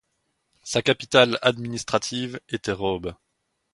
[0.63, 3.13] Sa capitale administrative était Robe.